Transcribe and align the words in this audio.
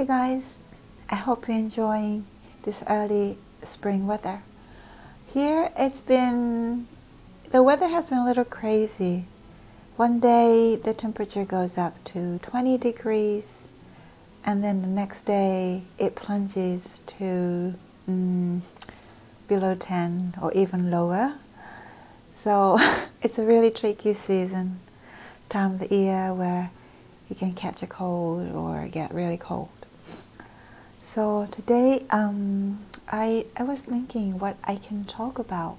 Hey 0.00 0.06
guys, 0.06 0.42
I 1.10 1.16
hope 1.16 1.46
you're 1.46 1.58
enjoying 1.58 2.24
this 2.62 2.82
early 2.88 3.36
spring 3.62 4.06
weather. 4.06 4.40
Here 5.30 5.70
it's 5.76 6.00
been, 6.00 6.86
the 7.52 7.62
weather 7.62 7.86
has 7.88 8.08
been 8.08 8.16
a 8.16 8.24
little 8.24 8.46
crazy. 8.46 9.26
One 9.96 10.18
day 10.18 10.74
the 10.76 10.94
temperature 10.94 11.44
goes 11.44 11.76
up 11.76 12.02
to 12.04 12.38
20 12.38 12.78
degrees, 12.78 13.68
and 14.42 14.64
then 14.64 14.80
the 14.80 14.88
next 14.88 15.24
day 15.24 15.82
it 15.98 16.14
plunges 16.14 17.00
to 17.18 17.74
mm, 18.08 18.60
below 19.48 19.74
10 19.74 20.36
or 20.40 20.50
even 20.54 20.90
lower. 20.90 21.34
So 22.34 22.78
it's 23.22 23.38
a 23.38 23.44
really 23.44 23.70
tricky 23.70 24.14
season, 24.14 24.80
time 25.50 25.72
of 25.72 25.78
the 25.80 25.94
year 25.94 26.32
where 26.32 26.70
you 27.28 27.36
can 27.36 27.52
catch 27.52 27.82
a 27.82 27.86
cold 27.86 28.50
or 28.54 28.88
get 28.88 29.12
really 29.12 29.36
cold. 29.36 29.68
So 31.12 31.48
today, 31.50 32.04
um, 32.10 32.78
I 33.08 33.44
I 33.56 33.64
was 33.64 33.80
thinking 33.80 34.38
what 34.38 34.56
I 34.62 34.76
can 34.76 35.04
talk 35.04 35.40
about 35.40 35.76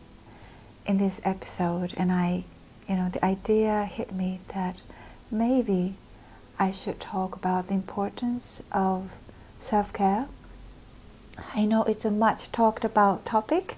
in 0.85 0.97
this 0.97 1.21
episode, 1.23 1.93
and 1.95 2.11
I, 2.11 2.43
you 2.85 2.97
know, 2.97 3.07
the 3.07 3.23
idea 3.23 3.85
hit 3.85 4.11
me 4.11 4.41
that 4.53 4.81
maybe 5.31 5.95
I 6.59 6.71
should 6.71 6.99
talk 6.99 7.33
about 7.33 7.67
the 7.67 7.75
importance 7.75 8.61
of 8.73 9.13
self 9.61 9.93
care. 9.93 10.27
I 11.55 11.63
know 11.63 11.83
it's 11.83 12.03
a 12.03 12.11
much 12.11 12.51
talked 12.51 12.83
about 12.83 13.25
topic, 13.25 13.77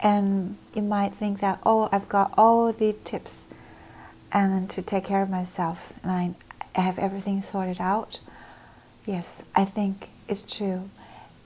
and 0.00 0.58
you 0.74 0.82
might 0.82 1.14
think 1.14 1.40
that 1.40 1.60
oh, 1.64 1.88
I've 1.92 2.10
got 2.10 2.34
all 2.36 2.70
the 2.74 2.94
tips 3.04 3.48
and 4.32 4.68
to 4.68 4.82
take 4.82 5.04
care 5.04 5.22
of 5.22 5.30
myself, 5.30 5.98
and 6.02 6.12
I, 6.12 6.34
I 6.76 6.82
have 6.82 6.98
everything 6.98 7.40
sorted 7.40 7.80
out. 7.80 8.20
Yes, 9.06 9.42
I 9.56 9.64
think 9.64 10.10
is 10.28 10.44
true. 10.44 10.90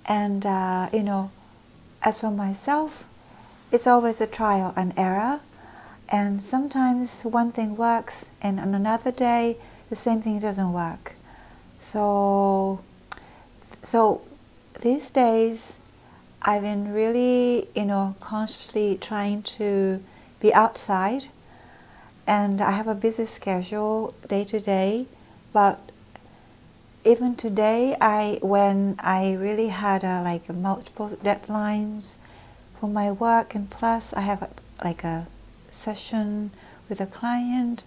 And, 0.06 0.44
uh, 0.46 0.88
you 0.92 1.02
know, 1.02 1.30
as 2.02 2.20
for 2.20 2.30
myself, 2.30 3.04
it's 3.70 3.86
always 3.86 4.20
a 4.20 4.26
trial 4.26 4.72
and 4.76 4.92
error. 4.96 5.40
And 6.08 6.42
sometimes 6.42 7.22
one 7.22 7.52
thing 7.52 7.76
works, 7.76 8.30
and 8.40 8.58
on 8.58 8.74
another 8.74 9.12
day, 9.12 9.58
the 9.90 9.96
same 9.96 10.22
thing 10.22 10.38
doesn't 10.38 10.72
work. 10.72 11.14
So, 11.78 12.80
so 13.82 14.22
these 14.80 15.10
days, 15.10 15.76
I've 16.40 16.62
been 16.62 16.94
really, 16.94 17.68
you 17.74 17.84
know, 17.84 18.16
consciously 18.20 18.96
trying 19.00 19.42
to 19.58 20.02
be 20.40 20.54
outside, 20.54 21.26
and 22.26 22.60
I 22.60 22.70
have 22.70 22.86
a 22.86 22.94
busy 22.94 23.24
schedule 23.24 24.14
day 24.26 24.44
to 24.44 24.60
day, 24.60 25.06
but 25.52 25.78
even 27.08 27.34
today, 27.36 27.96
I 28.02 28.38
when 28.42 28.96
I 28.98 29.32
really 29.32 29.68
had 29.68 30.04
a, 30.04 30.22
like 30.22 30.46
multiple 30.50 31.08
deadlines 31.24 32.18
for 32.78 32.88
my 32.88 33.10
work, 33.10 33.54
and 33.54 33.70
plus 33.70 34.12
I 34.12 34.20
have 34.20 34.42
a, 34.42 34.50
like 34.84 35.04
a 35.04 35.26
session 35.70 36.50
with 36.86 37.00
a 37.00 37.06
client, 37.06 37.84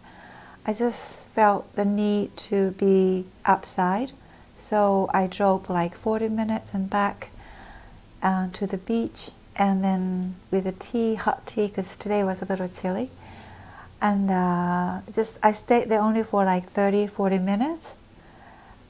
I 0.65 0.73
just 0.73 1.27
felt 1.27 1.75
the 1.75 1.85
need 1.85 2.35
to 2.49 2.71
be 2.71 3.25
outside. 3.45 4.13
So 4.55 5.07
I 5.13 5.27
drove 5.27 5.69
like 5.69 5.93
40 5.95 6.29
minutes 6.29 6.73
and 6.73 6.89
back 6.89 7.29
uh, 8.23 8.49
to 8.53 8.65
the 8.65 8.77
beach, 8.77 9.31
and 9.55 9.83
then 9.83 10.35
with 10.49 10.65
a 10.65 10.71
tea, 10.71 11.13
hot 11.13 11.45
tea, 11.45 11.67
because 11.67 11.95
today 11.95 12.23
was 12.23 12.41
a 12.41 12.45
little 12.45 12.67
chilly. 12.67 13.11
And 14.01 14.31
uh, 14.31 15.01
just 15.13 15.37
I 15.45 15.51
stayed 15.51 15.89
there 15.89 16.01
only 16.01 16.23
for 16.23 16.43
like 16.43 16.63
30, 16.63 17.05
40 17.05 17.37
minutes 17.37 17.97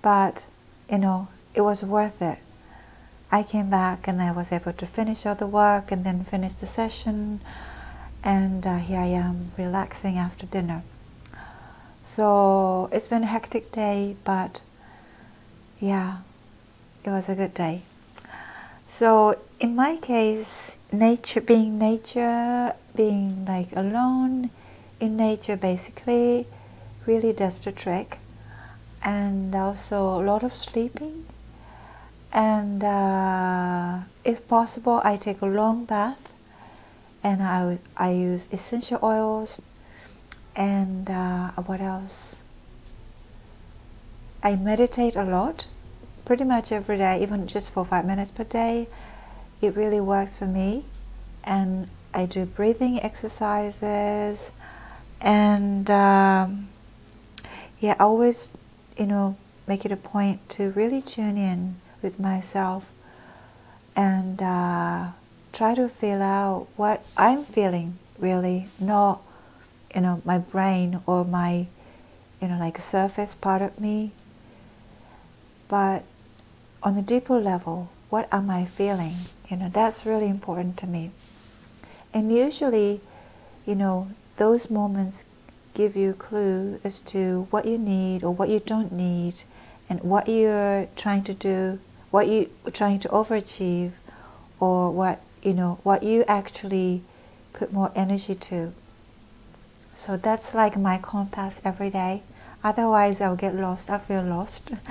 but, 0.01 0.47
you 0.89 0.97
know, 0.97 1.27
it 1.53 1.61
was 1.61 1.83
worth 1.83 2.21
it. 2.21 2.39
I 3.31 3.43
came 3.43 3.69
back 3.69 4.07
and 4.07 4.21
I 4.21 4.31
was 4.31 4.51
able 4.51 4.73
to 4.73 4.85
finish 4.85 5.25
all 5.25 5.35
the 5.35 5.47
work 5.47 5.91
and 5.91 6.03
then 6.03 6.23
finish 6.23 6.53
the 6.55 6.67
session. 6.67 7.39
And 8.23 8.67
uh, 8.67 8.77
here 8.77 8.99
I 8.99 9.07
am 9.07 9.51
relaxing 9.57 10.17
after 10.17 10.45
dinner. 10.45 10.83
So 12.03 12.89
it's 12.91 13.07
been 13.07 13.23
a 13.23 13.27
hectic 13.27 13.71
day, 13.71 14.17
but 14.23 14.61
yeah, 15.79 16.17
it 17.05 17.09
was 17.09 17.29
a 17.29 17.35
good 17.35 17.53
day. 17.53 17.83
So 18.87 19.39
in 19.59 19.75
my 19.75 19.97
case, 19.97 20.77
nature, 20.91 21.39
being 21.39 21.79
nature, 21.79 22.73
being 22.95 23.45
like 23.45 23.75
alone 23.75 24.49
in 24.99 25.15
nature 25.15 25.55
basically 25.55 26.47
really 27.05 27.31
does 27.33 27.61
the 27.61 27.71
trick 27.71 28.19
and 29.03 29.53
also 29.55 30.19
a 30.19 30.23
lot 30.23 30.43
of 30.43 30.53
sleeping. 30.53 31.25
And 32.33 32.83
uh, 32.83 33.99
if 34.23 34.47
possible, 34.47 35.01
I 35.03 35.17
take 35.17 35.41
a 35.41 35.45
long 35.45 35.85
bath 35.85 36.33
and 37.23 37.43
I, 37.43 37.79
I 37.97 38.11
use 38.11 38.47
essential 38.51 38.99
oils 39.03 39.61
and 40.55 41.09
uh, 41.09 41.51
what 41.65 41.81
else? 41.81 42.37
I 44.43 44.55
meditate 44.55 45.15
a 45.15 45.23
lot, 45.23 45.67
pretty 46.25 46.45
much 46.45 46.71
every 46.71 46.97
day, 46.97 47.21
even 47.21 47.47
just 47.47 47.71
for 47.71 47.85
five 47.85 48.05
minutes 48.05 48.31
per 48.31 48.43
day. 48.43 48.87
It 49.61 49.75
really 49.75 49.99
works 49.99 50.39
for 50.39 50.47
me. 50.47 50.85
And 51.43 51.89
I 52.13 52.25
do 52.25 52.45
breathing 52.45 53.01
exercises 53.01 54.51
and 55.21 55.89
um, 55.89 56.69
yeah, 57.79 57.95
I 57.99 58.03
always 58.03 58.51
you 59.01 59.07
know, 59.07 59.35
make 59.67 59.83
it 59.83 59.91
a 59.91 59.97
point 59.97 60.47
to 60.47 60.69
really 60.73 61.01
tune 61.01 61.35
in 61.35 61.75
with 62.03 62.19
myself 62.19 62.91
and 63.95 64.39
uh, 64.43 65.07
try 65.51 65.73
to 65.73 65.89
feel 65.89 66.21
out 66.21 66.67
what 66.75 67.03
I'm 67.17 67.43
feeling 67.43 67.97
really, 68.19 68.67
not, 68.79 69.19
you 69.95 70.01
know, 70.01 70.21
my 70.23 70.37
brain 70.37 71.01
or 71.07 71.25
my, 71.25 71.65
you 72.39 72.47
know, 72.47 72.59
like 72.59 72.77
surface 72.77 73.33
part 73.33 73.63
of 73.63 73.79
me, 73.79 74.11
but 75.67 76.03
on 76.83 76.95
a 76.95 77.01
deeper 77.01 77.39
level, 77.39 77.89
what 78.11 78.31
am 78.31 78.51
I 78.51 78.65
feeling? 78.65 79.15
You 79.49 79.57
know, 79.57 79.69
that's 79.69 80.05
really 80.05 80.27
important 80.27 80.77
to 80.77 80.85
me. 80.85 81.09
And 82.13 82.31
usually, 82.31 83.01
you 83.65 83.73
know, 83.73 84.11
those 84.37 84.69
moments 84.69 85.25
give 85.73 85.95
you 85.95 86.11
a 86.11 86.13
clue 86.13 86.79
as 86.83 87.01
to 87.01 87.47
what 87.49 87.65
you 87.65 87.77
need 87.77 88.23
or 88.23 88.31
what 88.31 88.49
you 88.49 88.59
don't 88.59 88.91
need 88.91 89.43
and 89.89 90.01
what 90.01 90.27
you're 90.27 90.87
trying 90.95 91.23
to 91.23 91.33
do, 91.33 91.79
what 92.11 92.27
you're 92.27 92.47
trying 92.71 92.99
to 92.99 93.07
overachieve 93.09 93.91
or 94.59 94.91
what, 94.91 95.21
you 95.41 95.53
know, 95.53 95.79
what 95.83 96.03
you 96.03 96.23
actually 96.27 97.01
put 97.53 97.73
more 97.73 97.91
energy 97.95 98.35
to. 98.35 98.73
So 99.95 100.17
that's 100.17 100.53
like 100.53 100.77
my 100.77 100.97
compass 100.97 101.61
every 101.63 101.89
day. 101.89 102.23
Otherwise, 102.63 103.21
I'll 103.21 103.35
get 103.35 103.55
lost. 103.55 103.89
I 103.89 103.97
feel 103.97 104.23
lost. 104.23 104.71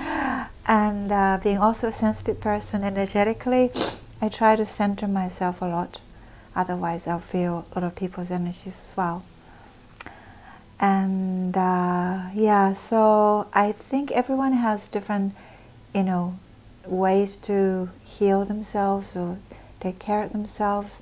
and 0.67 1.11
uh, 1.11 1.39
being 1.41 1.57
also 1.57 1.87
a 1.87 1.91
sensitive 1.91 2.41
person 2.41 2.83
energetically, 2.83 3.71
I 4.21 4.29
try 4.29 4.55
to 4.55 4.65
center 4.65 5.07
myself 5.07 5.61
a 5.61 5.65
lot. 5.65 6.01
Otherwise, 6.55 7.07
I'll 7.07 7.19
feel 7.19 7.65
a 7.71 7.79
lot 7.79 7.87
of 7.87 7.95
people's 7.95 8.29
energies 8.29 8.67
as 8.67 8.93
well 8.97 9.23
and 10.81 11.55
uh, 11.55 12.23
yeah 12.33 12.73
so 12.73 13.47
i 13.53 13.71
think 13.71 14.11
everyone 14.11 14.53
has 14.53 14.87
different 14.87 15.33
you 15.93 16.03
know 16.03 16.37
ways 16.85 17.37
to 17.37 17.89
heal 18.03 18.43
themselves 18.43 19.15
or 19.15 19.37
take 19.79 19.99
care 19.99 20.23
of 20.23 20.31
themselves. 20.31 21.01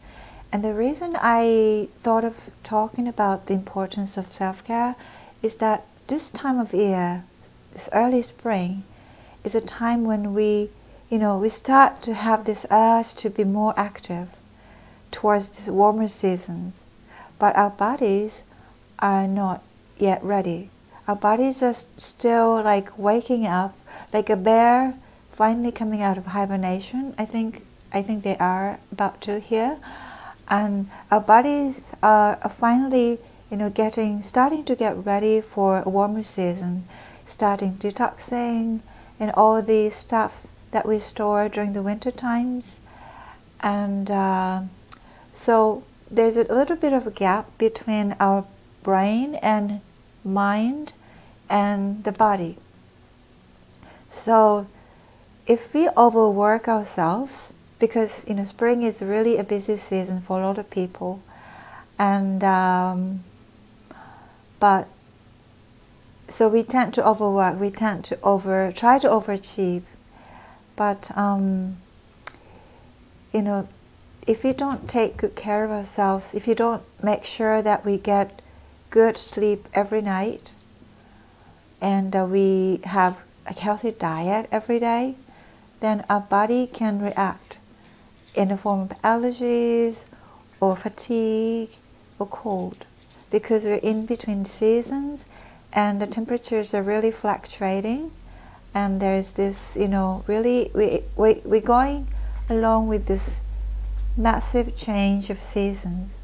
And 0.52 0.64
the 0.64 0.74
reason 0.74 1.16
i 1.22 1.88
thought 2.00 2.26
of 2.26 2.50
talking 2.64 3.08
about 3.08 3.46
the 3.46 3.54
importance 3.54 4.18
of 4.18 4.28
self-care 4.28 4.96
is 5.42 5.58
that 5.58 5.86
this 6.08 6.32
time 6.32 6.60
of 6.60 6.74
year 6.74 7.24
this 7.72 7.88
early 7.94 8.24
spring 8.24 8.84
is 9.44 9.56
a 9.56 9.62
time 9.62 10.04
when 10.04 10.34
we 10.34 10.70
you 11.10 11.20
know 11.20 11.38
we 11.38 11.50
start 11.50 12.02
to 12.02 12.14
have 12.14 12.46
this 12.46 12.66
urge 12.72 13.14
to 13.16 13.30
be 13.30 13.44
more 13.44 13.74
active 13.78 14.30
towards 15.12 15.50
these 15.50 15.70
warmer 15.70 16.08
seasons. 16.08 16.84
But 17.38 17.56
our 17.56 17.70
bodies 17.70 18.44
are 19.00 19.28
not 19.28 19.64
yet 20.00 20.24
ready. 20.24 20.70
Our 21.08 21.16
bodies 21.16 21.62
are 21.64 21.74
still 21.74 22.62
like 22.64 22.98
waking 22.98 23.46
up, 23.46 23.78
like 24.14 24.30
a 24.30 24.38
bear 24.38 24.96
finally 25.32 25.72
coming 25.72 26.02
out 26.02 26.18
of 26.18 26.28
hibernation. 26.28 27.16
I 27.18 27.26
think 27.26 27.66
I 27.92 28.02
think 28.02 28.24
they 28.24 28.38
are 28.38 28.80
about 28.92 29.22
to 29.22 29.40
here, 29.40 29.78
and 30.50 30.90
our 31.10 31.22
bodies 31.22 31.94
are 32.04 32.36
finally 32.50 33.20
you 33.50 33.58
know 33.58 33.70
getting 33.70 34.22
starting 34.22 34.64
to 34.66 34.76
get 34.76 35.06
ready 35.06 35.42
for 35.42 35.82
a 35.86 35.90
warmer 35.90 36.24
season, 36.24 36.86
starting 37.26 37.74
detoxing 37.74 38.82
and 39.20 39.32
all 39.34 39.62
the 39.62 39.90
stuff 39.90 40.48
that 40.72 40.88
we 40.88 41.00
store 41.00 41.50
during 41.50 41.74
the 41.74 41.82
winter 41.82 42.12
times, 42.12 42.80
and 43.62 44.12
uh, 44.12 44.62
so 45.34 45.84
there's 46.12 46.38
a 46.38 46.44
little 46.44 46.76
bit 46.76 46.94
of 46.94 47.08
a 47.08 47.12
gap 47.12 47.46
between 47.58 48.16
our 48.20 48.46
brain 48.84 49.36
and 49.36 49.82
mind 50.24 50.94
and 51.50 52.04
the 52.04 52.12
body. 52.12 52.58
So 54.10 54.68
if 55.48 55.74
we 55.74 55.90
overwork 55.98 56.68
ourselves, 56.68 57.54
because 57.80 58.26
you 58.28 58.36
know 58.36 58.44
spring 58.44 58.84
is 58.84 59.02
really 59.02 59.38
a 59.38 59.44
busy 59.44 59.78
season 59.78 60.22
for 60.22 60.42
a 60.42 60.46
lot 60.46 60.58
of 60.58 60.70
people, 60.70 61.22
and 61.98 62.44
um, 62.44 63.24
but 64.60 64.88
so 66.28 66.48
we 66.48 66.64
tend 66.64 66.94
to 66.96 67.08
overwork, 67.08 67.60
we 67.60 67.72
tend 67.72 68.04
to 68.06 68.20
over 68.22 68.72
try 68.72 69.00
to 69.00 69.08
overachieve, 69.08 69.84
but 70.76 71.16
um, 71.18 71.78
you 73.34 73.42
know 73.42 73.68
if 74.28 74.44
we 74.44 74.54
don't 74.54 74.88
take 74.88 75.18
good 75.18 75.36
care 75.36 75.66
of 75.66 75.72
ourselves, 75.72 76.36
if 76.36 76.48
you 76.48 76.54
don't 76.54 76.84
make 77.02 77.24
sure 77.24 77.64
that 77.64 77.84
we 77.84 77.98
get 77.98 78.44
good 78.90 79.18
sleep 79.18 79.68
every 79.74 80.02
night, 80.02 80.54
and 81.82 82.16
uh, 82.16 82.26
we 82.30 82.82
have 82.86 83.24
a 83.46 83.60
healthy 83.60 83.92
diet 83.92 84.48
every 84.52 84.80
day, 84.80 85.16
then 85.80 86.04
our 86.10 86.22
body 86.22 86.68
can 86.68 87.02
react 87.02 87.60
in 88.36 88.50
the 88.50 88.58
form 88.58 88.82
of 88.82 88.90
allergies 89.02 90.06
or 90.60 90.76
fatigue 90.76 91.72
or 92.18 92.28
cold. 92.28 92.86
Because 93.32 93.64
we're 93.64 93.76
in 93.76 94.06
between 94.06 94.46
seasons 94.46 95.26
and 95.72 96.02
the 96.02 96.08
temperatures 96.08 96.74
are 96.74 96.82
really 96.82 97.12
fluctuating 97.12 98.12
and 98.74 99.02
there's 99.02 99.34
this 99.34 99.76
you 99.76 99.88
know 99.88 100.24
really 100.28 100.72
we, 100.74 101.02
we, 101.16 101.42
we're 101.46 101.62
going 101.62 102.08
along 102.50 102.88
with 102.88 103.06
this 103.06 103.40
massive 104.18 104.76
change 104.76 105.30
of 105.30 105.40
seasons. 105.40 106.18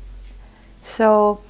So 0.83 1.41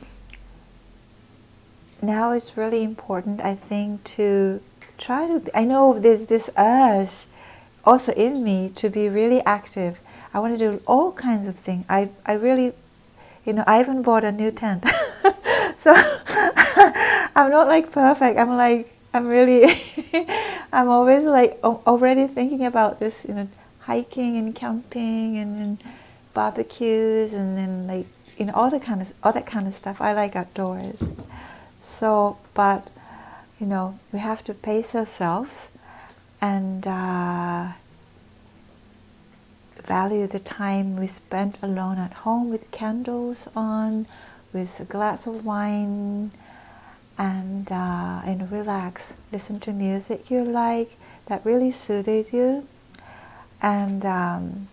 now 2.06 2.32
it's 2.32 2.58
really 2.58 2.84
important 2.84 3.42
i 3.42 3.56
think 3.56 4.04
to 4.04 4.62
try 4.98 5.28
to 5.28 5.42
i 5.58 5.64
know 5.64 5.98
there's 6.00 6.28
this 6.28 6.50
urge 6.58 7.26
also 7.84 8.12
in 8.14 8.44
me 8.44 8.70
to 8.70 8.90
be 8.90 9.10
really 9.10 9.42
active 9.46 10.02
i 10.34 10.40
want 10.40 10.58
to 10.58 10.72
do 10.72 10.82
all 10.86 11.12
kinds 11.12 11.48
of 11.48 11.56
things 11.56 11.86
i, 11.90 12.10
I 12.26 12.34
really 12.34 12.74
you 13.46 13.54
know 13.54 13.64
i 13.68 13.80
even 13.80 14.02
bought 14.02 14.24
a 14.24 14.32
new 14.32 14.52
tent 14.52 14.86
so 15.78 15.94
I'm 17.36 17.52
not 17.52 17.68
like 17.68 17.92
perfect. 17.92 18.40
I'm 18.40 18.56
like 18.56 18.92
I'm 19.14 19.28
really 19.28 19.64
I'm 20.74 20.90
always 20.90 21.24
like 21.24 21.60
already 21.64 22.28
thinking 22.28 22.66
about 22.66 23.00
this, 23.00 23.26
you 23.28 23.34
know, 23.34 23.48
hiking 23.82 24.38
and 24.38 24.56
camping 24.56 25.38
and, 25.38 25.62
and 25.62 25.84
barbecues 26.34 27.34
and 27.34 27.58
then 27.58 27.88
like 27.88 28.08
you 28.38 28.46
know 28.46 28.54
all 28.54 28.70
the 28.70 28.80
kind 28.80 29.02
of 29.02 29.14
all 29.24 29.34
that 29.34 29.46
kind 29.46 29.68
of 29.68 29.74
stuff. 29.74 30.02
I 30.02 30.14
like 30.14 30.36
outdoors. 30.36 31.04
So, 31.98 32.38
but 32.54 32.90
you 33.58 33.66
know, 33.66 33.98
we 34.12 34.20
have 34.20 34.44
to 34.46 34.54
pace 34.54 34.96
ourselves 34.96 35.70
and 36.42 36.86
uh, 36.86 37.70
value 39.82 40.28
the 40.28 40.40
time 40.40 40.98
we 40.98 41.08
spend 41.08 41.58
alone 41.62 41.98
at 41.98 42.12
home 42.26 42.50
with 42.50 42.70
candles 42.72 43.48
on 43.56 44.08
with 44.52 44.78
a 44.82 44.84
glass 44.84 45.26
of 45.26 45.46
wine 45.46 46.32
and 47.18 47.72
uh, 47.72 48.22
and 48.26 48.52
relax. 48.52 49.16
Listen 49.32 49.62
to 49.62 49.72
music 49.72 50.30
you 50.30 50.44
like 50.44 50.98
that 51.28 51.46
really 51.46 51.72
suited 51.72 52.34
you, 52.34 52.68
and 53.62 54.06
um, 54.06 54.68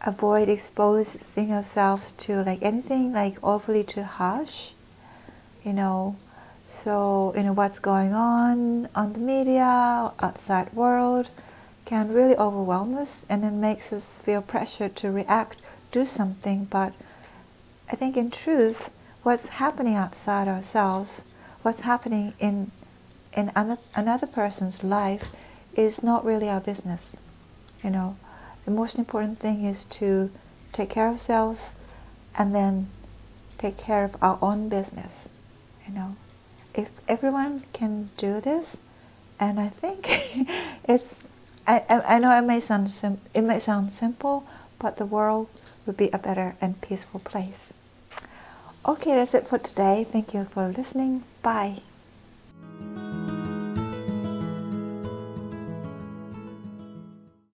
avoid 0.00 0.48
exposing 0.48 1.52
ourselves 1.52 2.12
to 2.12 2.44
like 2.44 2.62
anything 2.62 3.12
like 3.12 3.42
overly 3.42 3.82
too 3.82 4.04
harsh. 4.04 4.74
You 5.64 5.72
know, 5.72 6.16
so 6.72 7.32
you 7.36 7.42
know 7.42 7.52
what's 7.52 7.78
going 7.78 8.14
on 8.14 8.88
on 8.94 9.12
the 9.12 9.20
media 9.20 10.10
outside 10.20 10.72
world 10.72 11.28
can 11.84 12.12
really 12.12 12.36
overwhelm 12.36 12.96
us, 12.96 13.26
and 13.28 13.44
it 13.44 13.52
makes 13.52 13.92
us 13.92 14.18
feel 14.18 14.40
pressure 14.40 14.88
to 14.88 15.10
react, 15.10 15.58
do 15.90 16.06
something. 16.06 16.64
But 16.64 16.94
I 17.90 17.96
think 17.96 18.16
in 18.16 18.30
truth 18.30 18.90
what's 19.22 19.50
happening 19.60 19.94
outside 19.94 20.48
ourselves, 20.48 21.22
what's 21.62 21.80
happening 21.82 22.32
in 22.38 22.70
in 23.34 23.50
another, 23.54 23.78
another 23.94 24.26
person's 24.26 24.82
life 24.82 25.34
is 25.74 26.02
not 26.02 26.24
really 26.24 26.48
our 26.48 26.60
business. 26.60 27.20
You 27.84 27.90
know, 27.90 28.16
the 28.64 28.70
most 28.70 28.98
important 28.98 29.38
thing 29.38 29.64
is 29.64 29.84
to 30.00 30.30
take 30.72 30.90
care 30.90 31.08
of 31.08 31.14
ourselves 31.14 31.72
and 32.36 32.54
then 32.54 32.88
take 33.58 33.76
care 33.76 34.04
of 34.04 34.16
our 34.22 34.38
own 34.40 34.68
business. 34.68 35.28
You 35.86 35.94
know, 35.94 36.16
if 36.74 36.90
everyone 37.08 37.64
can 37.72 38.10
do 38.16 38.40
this, 38.40 38.78
and 39.38 39.60
I 39.60 39.68
think 39.68 40.06
it's, 40.88 41.24
I, 41.66 41.84
I, 41.88 42.18
know 42.18 42.36
it 42.36 42.42
may 42.42 42.60
sound 42.60 42.92
sim- 42.92 43.20
it 43.34 43.42
may 43.42 43.60
sound 43.60 43.92
simple, 43.92 44.46
but 44.78 44.96
the 44.96 45.06
world 45.06 45.48
would 45.86 45.96
be 45.96 46.10
a 46.10 46.18
better 46.18 46.56
and 46.60 46.80
peaceful 46.80 47.20
place. 47.20 47.72
Okay, 48.86 49.14
that's 49.14 49.34
it 49.34 49.46
for 49.46 49.58
today. 49.58 50.04
Thank 50.10 50.34
you 50.34 50.44
for 50.44 50.68
listening. 50.68 51.24
Bye. 51.42 51.82